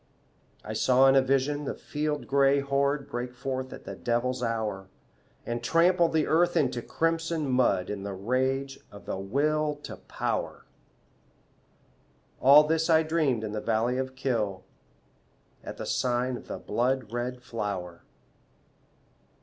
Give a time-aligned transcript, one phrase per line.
[0.63, 4.89] I saw in a vision the field gray horde Break forth at the devil's hour,
[5.45, 10.65] And trample the earth into crimson mud In the rage of the Will to Power,
[12.39, 14.63] All this I dreamed in the valley of Kyll,
[15.63, 18.01] At the sign of the blood red flower.